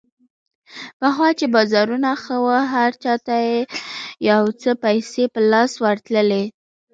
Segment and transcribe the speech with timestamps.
[0.99, 3.35] پخوا چې بازارونه ښه وو، هر چا ته
[4.29, 6.43] یو څه پیسې په لاس ورتللې.